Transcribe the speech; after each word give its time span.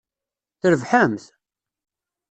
Trebḥemt? 0.61 1.23